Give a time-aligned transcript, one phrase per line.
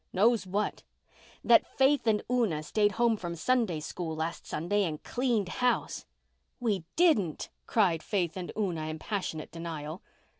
[0.11, 0.81] "Knows what?"
[1.43, 6.05] "That Faith and Una stayed home from Sunday School last Sunday and cleaned house."
[6.59, 10.01] "We didn't," cried Faith and Una, in passionate denial.